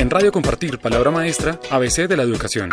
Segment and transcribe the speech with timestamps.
[0.00, 2.70] En Radio Compartir, Palabra Maestra, ABC de la Educación.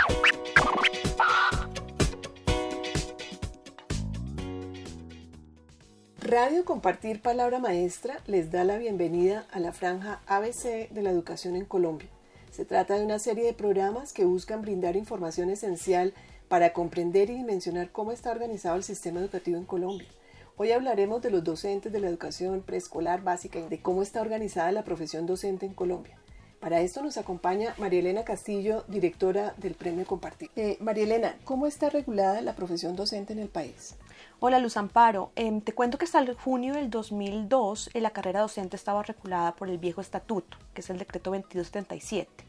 [6.22, 11.58] Radio Compartir Palabra Maestra les da la bienvenida a la franja ABC de la educación
[11.58, 12.08] en Colombia.
[12.50, 16.14] Se trata de una serie de programas que buscan brindar información esencial
[16.48, 20.08] para comprender y dimensionar cómo está organizado el sistema educativo en Colombia.
[20.56, 24.72] Hoy hablaremos de los docentes de la educación preescolar básica y de cómo está organizada
[24.72, 26.18] la profesión docente en Colombia.
[26.60, 30.50] Para esto nos acompaña María Elena Castillo, directora del Premio Compartir.
[30.56, 33.96] Eh, María Elena, ¿cómo está regulada la profesión docente en el país?
[34.40, 38.42] Hola Luz Amparo, em, te cuento que hasta el junio del 2002 eh, la carrera
[38.42, 42.47] docente estaba regulada por el viejo estatuto, que es el decreto 2277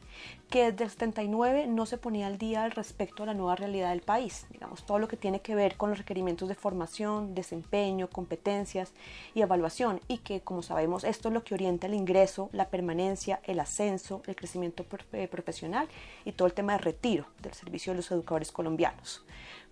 [0.51, 3.91] que desde el 79 no se ponía al día al respecto a la nueva realidad
[3.91, 8.09] del país, digamos, todo lo que tiene que ver con los requerimientos de formación, desempeño,
[8.09, 8.93] competencias
[9.35, 13.41] y evaluación, y que, como sabemos, esto es lo que orienta el ingreso, la permanencia,
[13.45, 15.89] el ascenso, el crecimiento eh, profesional
[16.25, 19.25] y todo el tema de retiro del servicio de los educadores colombianos.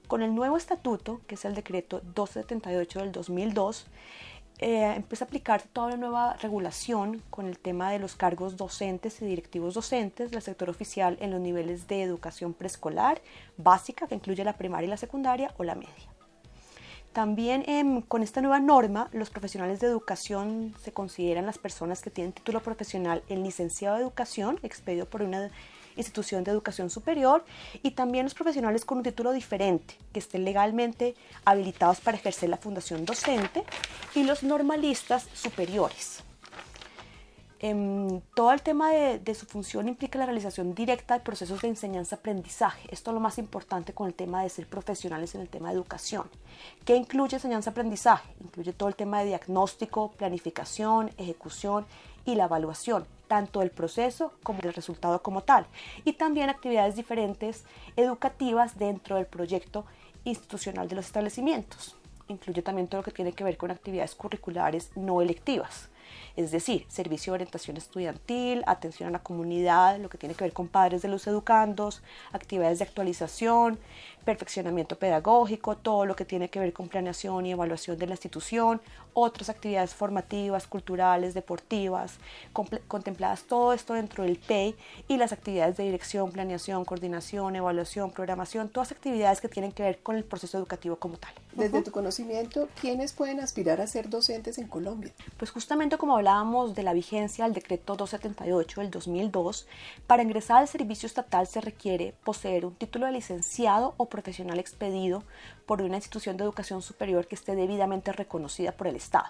[0.06, 3.86] Con el nuevo estatuto, que es el decreto 278 del 2002,
[4.58, 9.20] eh, empieza a aplicar toda una nueva regulación con el tema de los cargos docentes
[9.20, 13.20] y directivos docentes del sector oficial en los niveles de educación preescolar,
[13.58, 16.08] básica, que incluye la primaria y la secundaria, o la media.
[17.12, 22.10] También em, con esta nueva norma, los profesionales de educación se consideran las personas que
[22.10, 25.50] tienen título profesional en licenciado de educación, expedido por una
[25.96, 27.44] institución de educación superior
[27.82, 32.56] y también los profesionales con un título diferente, que estén legalmente habilitados para ejercer la
[32.56, 33.64] fundación docente
[34.14, 36.22] y los normalistas superiores.
[37.58, 42.86] Em, todo el tema de, su función implica la realización directa de procesos de enseñanza-aprendizaje.
[42.90, 45.76] Esto es lo más importante con el tema de ser profesionales en el tema de
[45.76, 46.28] educación.
[46.84, 48.28] ¿Qué incluye enseñanza-aprendizaje?
[48.40, 51.86] Incluye todo el tema de diagnóstico, planificación, ejecución
[52.26, 55.66] y la evaluación, tanto del proceso como del resultado como tal,
[56.04, 57.64] y también actividades diferentes
[57.96, 59.84] educativas dentro del proyecto
[60.24, 61.96] institucional de los establecimientos.
[62.28, 65.88] Incluye también todo lo que tiene que ver con actividades curriculares no electivas
[66.36, 70.52] es decir, servicio de orientación estudiantil, atención a la comunidad, lo que tiene que ver
[70.52, 72.02] con padres de los educandos,
[72.32, 73.78] actividades de actualización,
[74.26, 78.82] perfeccionamiento pedagógico, todo lo que tiene que ver con planeación y evaluación de la institución,
[79.14, 82.18] otras actividades formativas, culturales, deportivas,
[82.88, 84.74] contempladas todo esto dentro del PEI
[85.08, 90.00] y las actividades de dirección, planeación, coordinación, evaluación, programación, todas actividades que tienen que ver
[90.00, 91.32] con el proceso educativo como tal.
[91.54, 95.12] Desde tu conocimiento, ¿quiénes pueden aspirar a ser docentes en Colombia?
[95.38, 99.66] Pues justamente como hablábamos de la vigencia del decreto 278 del 2002,
[100.06, 105.22] para ingresar al servicio estatal se requiere poseer un título de licenciado o profesional expedido
[105.66, 109.28] por una institución de educación superior que esté debidamente reconocida por el Estado,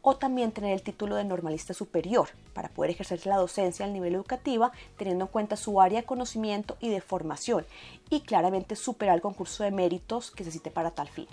[0.00, 4.14] o también tener el título de normalista superior para poder ejercer la docencia al nivel
[4.14, 7.66] educativo teniendo en cuenta su área de conocimiento y de formación
[8.10, 11.26] y claramente superar el concurso de méritos que se cite para tal fin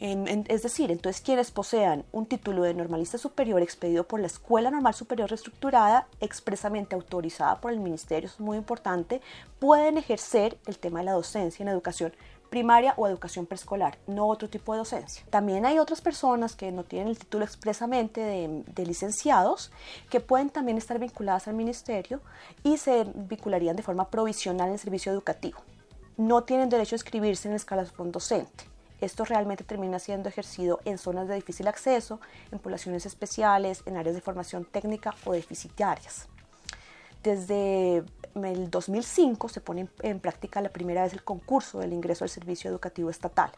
[0.00, 4.94] es decir, entonces quienes posean un título de normalista superior expedido por la Escuela Normal
[4.94, 9.20] Superior Reestructurada, expresamente autorizada por el Ministerio, es muy importante,
[9.58, 12.12] pueden ejercer el tema de la docencia en educación
[12.48, 15.24] primaria o educación preescolar, no otro tipo de docencia.
[15.30, 19.70] También hay otras personas que no tienen el título expresamente de, licenciados
[20.08, 22.20] que pueden también estar vinculadas al ministerio
[22.62, 25.58] y se vincularían de forma provisional en servicio educativo.
[26.16, 28.64] No tienen derecho a inscribirse en el escalafón docente.
[29.00, 32.20] Esto realmente termina siendo ejercido en zonas de difícil acceso,
[32.50, 36.28] en poblaciones especiales, en áreas de formación técnica o deficitarias.
[37.22, 38.04] Desde
[38.34, 42.70] el 2005 se pone en práctica la primera vez el concurso del ingreso al servicio
[42.70, 43.50] educativo estatal.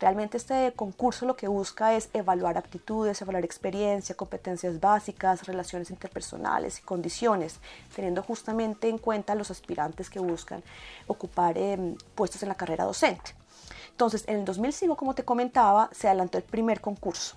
[0.00, 6.78] Realmente este concurso lo que busca es evaluar aptitudes, evaluar experiencia, competencias básicas, relaciones interpersonales
[6.80, 7.60] y condiciones,
[7.94, 10.62] teniendo justamente en cuenta los aspirantes que buscan
[11.06, 13.34] ocupar em, puestos en la carrera docente.
[13.96, 17.36] Entonces, en el 2005, como te comentaba, se adelantó el primer concurso.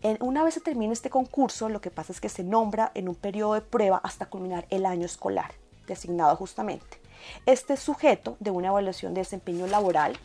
[0.00, 3.10] En, una vez se termine este concurso, lo que pasa es que se nombra en
[3.10, 5.52] un periodo de prueba hasta culminar el año escolar,
[5.86, 6.98] designado justamente.
[7.44, 10.16] Este es sujeto de una evaluación de desempeño laboral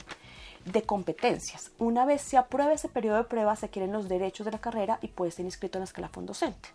[0.63, 1.71] de competencias.
[1.79, 4.99] Una vez se apruebe ese periodo de prueba, se quieren los derechos de la carrera
[5.01, 6.69] y puede ser inscrito en la escalafón docente.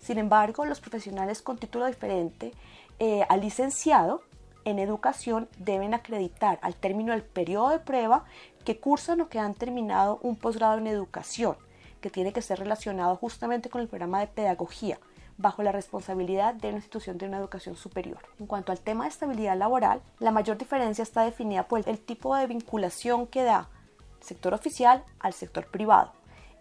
[0.00, 2.50] Sin embargo, los profesionales con título diferente
[2.98, 4.22] eh, al licenciado
[4.64, 8.24] en educación deben acreditar al término del periodo de prueba
[8.64, 11.56] que cursan o que han terminado un posgrado en educación,
[12.00, 14.98] que tiene que ser relacionado justamente con el programa de pedagogía,
[15.38, 18.20] bajo la responsabilidad de una institución de una educación superior.
[18.38, 22.36] En cuanto al tema de estabilidad laboral, la mayor diferencia está definida por el tipo
[22.36, 23.68] de vinculación que da
[24.20, 26.12] el sector oficial al sector privado.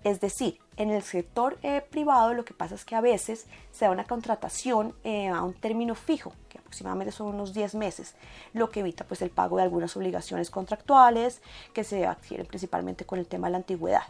[0.04, 3.86] Es decir, en el sector eh, privado lo que pasa es que a veces se
[3.86, 8.16] da una contratación eh, a un término fijo, que aproximadamente son unos 10 meses,
[8.54, 11.42] lo que evita pues el pago de algunas obligaciones contractuales
[11.74, 14.04] que se adquieren principalmente con el tema de la antigüedad.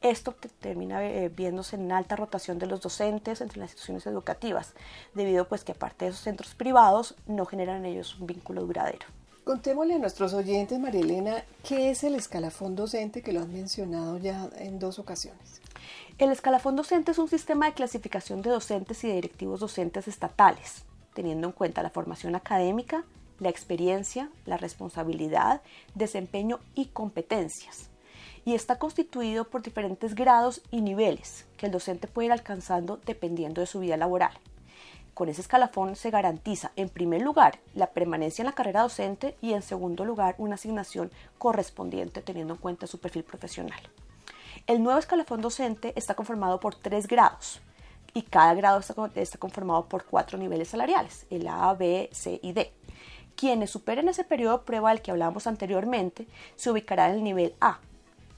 [0.00, 4.72] Esto termina eh, viéndose en alta rotación de los docentes entre las instituciones educativas,
[5.14, 9.06] debido pues que aparte de esos centros privados no generan ellos un vínculo duradero.
[9.46, 14.18] Contémosle a nuestros oyentes, María Elena, ¿qué es el escalafón docente que lo han mencionado
[14.18, 15.60] ya en dos ocasiones?
[16.18, 20.82] El escalafón docente es un sistema de clasificación de docentes y de directivos docentes estatales,
[21.14, 23.04] teniendo en cuenta la formación académica,
[23.38, 25.60] la experiencia, la responsabilidad,
[25.94, 27.90] desempeño y competencias.
[28.44, 33.60] Y está constituido por diferentes grados y niveles que el docente puede ir alcanzando dependiendo
[33.60, 34.32] de su vida laboral.
[35.16, 39.54] Con ese escalafón se garantiza, en primer lugar, la permanencia en la carrera docente y,
[39.54, 43.80] en segundo lugar, una asignación correspondiente teniendo en cuenta su perfil profesional.
[44.66, 47.62] El nuevo escalafón docente está conformado por tres grados
[48.12, 52.74] y cada grado está, conformado por cuatro niveles salariales, el A, B, C y D.
[53.36, 57.54] Quienes superen ese periodo de prueba del que hablábamos anteriormente se ubicarán en el nivel
[57.62, 57.78] A,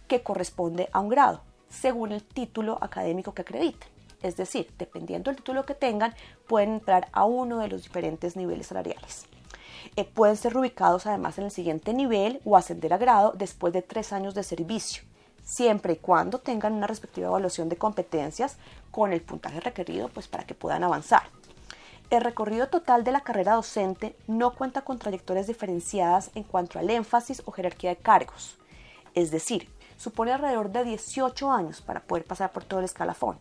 [0.07, 3.98] que corresponde a un grado, según el título académico que acrediten.
[4.23, 6.15] Es decir, dependiendo del título que tengan,
[6.47, 9.27] pueden entrar a uno de los diferentes niveles salariales.
[9.97, 13.83] Eh, pueden ser ubicados además en el siguiente nivel o ascender a grado después de
[13.83, 15.05] tres años de servicio,
[15.45, 18.57] siempre y cuando tengan una respectiva evaluación de competencias
[18.91, 21.23] con el puntaje requerido pues, para que puedan avanzar.
[22.11, 26.91] El recorrido total de la carrera docente no cuenta con trayectorias diferenciadas en cuanto al
[26.91, 28.57] énfasis o jerarquía de cargos.
[29.15, 29.69] Es decir,
[29.99, 33.39] supone alrededor de 18 años para poder pasar por todo el escalafón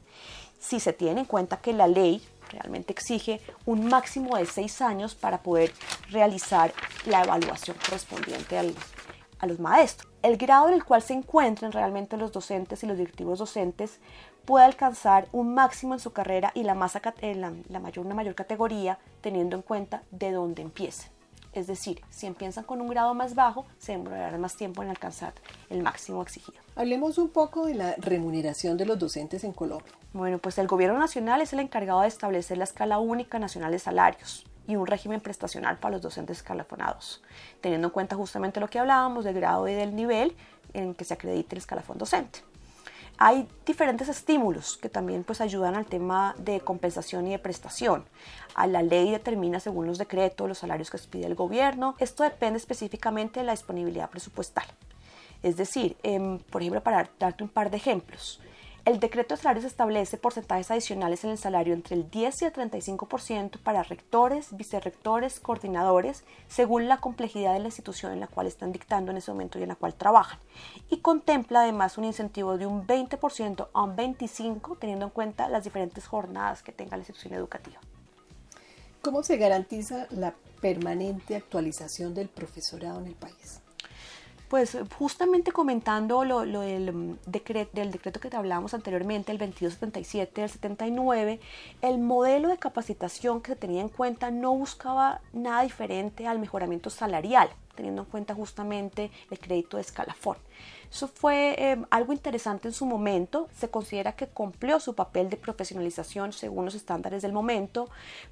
[0.60, 2.22] si se tiene en cuenta que la ley
[2.52, 5.74] realmente exige un máximo de seis años para poder
[6.10, 6.74] realizar
[7.06, 8.58] la evaluación correspondiente
[9.40, 10.12] a los maestros.
[10.22, 14.00] El grado en el cual se encuentren realmente los docentes y los directivos docentes
[14.46, 19.58] puede alcanzar un máximo en su carrera y la, la mayor, una mayor categoría teniendo
[19.58, 21.17] en cuenta de dónde empiecen.
[21.58, 25.34] Es decir, si empiezan con un grado más bajo, se demorarán más tiempo en alcanzar
[25.72, 26.60] el máximo exigido.
[26.76, 29.92] Hablemos un poco de la remuneración de los docentes en Colombia.
[30.14, 33.80] Bueno, pues el gobierno nacional es el encargado de establecer la escala única nacional de
[33.80, 37.24] salarios y un régimen prestacional para los docentes escalafonados,
[37.60, 40.36] teniendo en cuenta justamente lo que hablábamos del grado y del nivel
[40.74, 42.42] en que se acredite el escalafón docente.
[43.20, 48.06] Hay diferentes estímulos que también pues ayudan al tema de compensación y de prestación.
[48.54, 51.96] A la ley determina según los decretos los salarios que pide el gobierno.
[51.98, 54.66] Esto depende específicamente de la disponibilidad presupuestal.
[55.42, 58.40] Es decir, em, por ejemplo, para darte un par de ejemplos,
[58.88, 62.54] el decreto de salarios establece porcentajes adicionales en el salario entre el 10 y el
[62.54, 68.72] 35% para rectores, vicerrectores, coordinadores, según la complejidad de la institución en la cual están
[68.72, 70.40] dictando en ese momento y en la cual trabajan.
[70.90, 75.66] Y contempla además un incentivo de un 20% a un 25% teniendo en cuenta las
[75.66, 77.82] diferentes jornadas que tenga la institución educativa.
[79.02, 83.60] ¿Cómo se garantiza la permanente actualización del profesorado en el país?
[84.48, 90.42] Pues justamente comentando lo, del, mm, decreto, del decreto que te hablábamos anteriormente, el 2277
[90.42, 91.40] del 79,
[91.82, 96.90] el modelo de capacitación que se tenía en cuenta no buscaba nada diferente al mejoramiento
[96.90, 100.36] salarial, teniendo en cuenta justamente el crédito de escalafón.
[100.92, 105.38] Eso fue em, algo interesante en su momento, se considera que cumplió su papel de
[105.38, 107.90] profesionalización según los estándares del momento,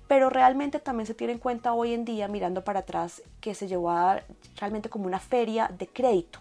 [0.08, 3.68] pero realmente también se tiene en cuenta hoy en día, mirando para atrás, que se
[3.68, 4.22] llevó a
[4.58, 6.40] realmente como una feria de crédito.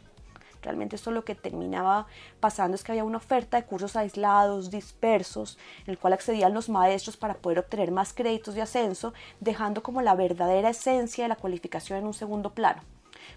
[0.62, 2.06] Realmente esto lo que terminaba
[2.40, 6.70] pasando es que había una oferta de cursos aislados, dispersos, en el cual accedían los
[6.70, 11.37] maestros para poder obtener más créditos de ascenso, dejando como la verdadera esencia de la
[11.37, 12.80] cualificación en un segundo plano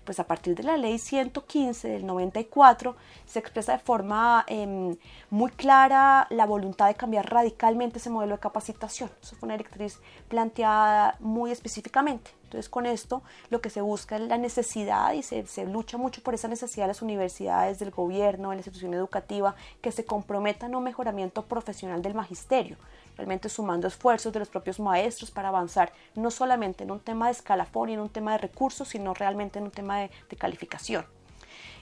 [0.03, 4.95] pues a partir de la ley 115 del 94 se expresa de forma em,
[5.29, 9.09] muy clara la voluntad de cambiar radicalmente ese modelo de capacitación.
[9.21, 12.31] Eso fue una directriz planteada muy específicamente.
[12.43, 16.23] Entonces con esto lo que se busca es la necesidad y se, se, lucha mucho
[16.23, 20.73] por esa necesidad de las universidades, del gobierno, de la institución educativa, que se comprometan
[20.73, 22.77] a un mejoramiento profesional del magisterio,
[23.17, 27.33] realmente sumando esfuerzos de los propios maestros para avanzar no solamente en un tema de
[27.33, 31.05] escalafón y en un tema de recursos, sino realmente en un tema de, calificación.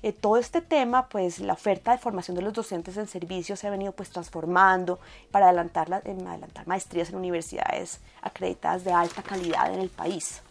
[0.01, 3.67] Eh, todo este tema, pues la oferta de formación de los docentes en servicio se
[3.67, 4.99] ha venido pues transformando
[5.31, 10.41] para adelantar, adelantar maestrías en universidades acreditadas de alta calidad en el país.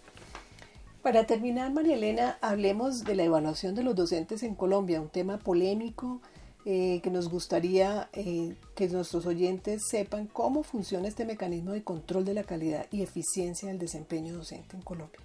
[1.02, 5.38] Para terminar, María Elena, hablemos de la evaluación de los docentes en Colombia, un tema
[5.38, 6.22] polémico
[6.66, 12.24] eh, que nos gustaría eh, que nuestros oyentes sepan cómo funciona este mecanismo de control
[12.24, 15.20] de la calidad y eficiencia del desempeño docente en Colombia.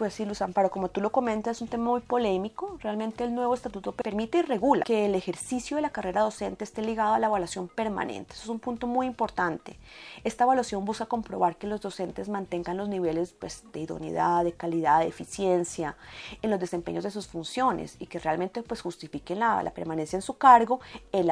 [0.00, 2.78] Pues sí, Luz Amparo, como tú lo comentas, es un tema muy polémico.
[2.80, 6.80] Realmente el nuevo estatuto permite y regula que el ejercicio de la carrera docente esté
[6.80, 8.32] ligado a la evaluación permanente.
[8.32, 9.78] Eso es un punto muy importante.
[10.24, 15.00] Esta evaluación busca comprobar que los docentes mantengan los niveles pues, de idoneidad, de calidad,
[15.00, 15.96] de eficiencia
[16.40, 20.38] en los desempeños de sus funciones y que realmente pues, justifiquen la, permanencia en su
[20.38, 20.80] cargo,
[21.12, 21.30] el,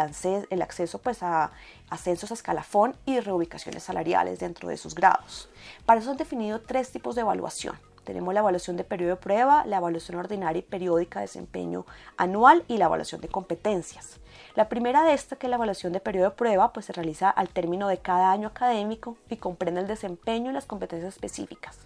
[0.50, 1.52] el acceso pues, a
[1.88, 5.49] ascensos a escalafón y reubicaciones salariales dentro de sus grados.
[5.87, 9.66] Para eso han definido tres tipos de evaluación tenemos la evaluación de periodo de prueba,
[9.66, 11.84] la evaluación ordinaria y periódica de desempeño
[12.16, 14.18] anual y la evaluación de competencias.
[14.54, 17.28] La primera de estas, que es la evaluación de periodo de prueba, pues se realiza
[17.28, 21.80] al término de cada año académico y comprende el desempeño y las competencias específicas.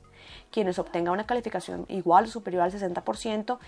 [0.52, 3.58] Quienes obtengan una calificación igual o superior al 60%,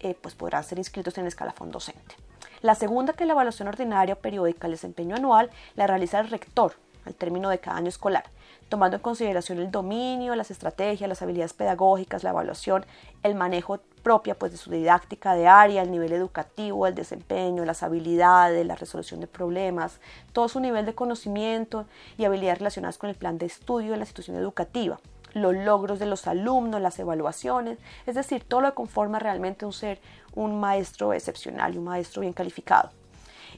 [0.00, 2.16] eh, pues podrán ser inscritos en el escalafón docente.
[2.60, 6.74] La segunda, que es la evaluación ordinaria periódica del desempeño anual, la realiza el rector
[7.06, 8.24] al término de cada año escolar
[8.68, 12.84] tomando en consideración el dominio, las estrategias, las habilidades pedagógicas, la evaluación,
[13.22, 17.82] el manejo propia pues, de su didáctica de área, el nivel educativo, el desempeño, las
[17.82, 20.00] habilidades, la resolución de problemas,
[20.32, 21.86] todo su nivel de conocimiento
[22.18, 25.00] y habilidades relacionadas con el plan de estudio de la institución educativa,
[25.32, 29.72] los logros de los alumnos, las evaluaciones, es decir, todo lo que conforma realmente un
[29.72, 30.00] ser
[30.34, 32.90] un maestro excepcional y un maestro bien calificado.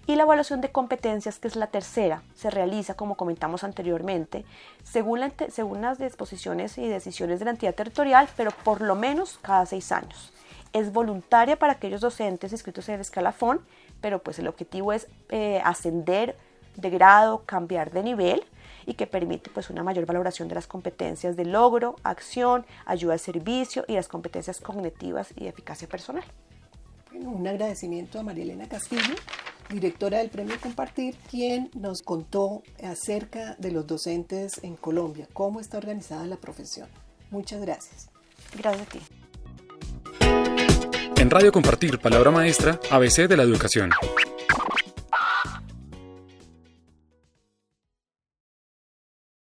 [0.08, 4.44] Y la evaluación de competencias, que es la tercera, se realiza, como comentamos anteriormente,
[4.84, 9.66] según, según las disposiciones y decisiones de la entidad territorial, pero por lo menos cada
[9.66, 10.32] seis años.
[10.72, 13.60] Es voluntaria para aquellos docentes inscritos en el escalafón,
[14.00, 16.36] pero pues el objetivo es eh, ascender
[16.76, 18.44] de grado, cambiar de nivel
[18.84, 23.18] y que permite pues una mayor valoración de las competencias de logro, acción, ayuda al
[23.18, 26.22] servicio y las competencias cognitivas y de eficacia personal.
[27.12, 29.14] un agradecimiento a María Elena Castillo
[29.70, 35.78] directora del Premio Compartir, quien nos contó acerca de los docentes en Colombia, cómo está
[35.78, 36.88] organizada la profesión.
[37.30, 38.10] Muchas gracias.
[38.56, 39.00] Gracias a ti.
[41.16, 43.90] En Radio Compartir, palabra maestra, ABC de la educación.